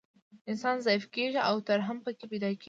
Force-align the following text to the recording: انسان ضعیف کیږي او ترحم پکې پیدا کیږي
انسان 0.49 0.75
ضعیف 0.85 1.05
کیږي 1.15 1.39
او 1.49 1.55
ترحم 1.67 1.97
پکې 2.05 2.25
پیدا 2.31 2.47
کیږي 2.51 2.59